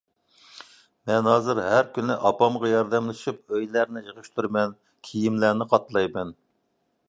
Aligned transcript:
مەن 1.09 1.29
ھازىر 1.31 1.61
ھەر 1.63 1.91
كۈنى 1.97 2.15
ئاپامغا 2.29 2.71
ياردەملىشىپ 2.73 3.55
ئۆيلەرنى 3.59 4.05
يىغىشتۇرىمەن، 4.09 4.77
كىيىملەرنى 5.11 5.73
قاتلايمەن. 5.75 6.37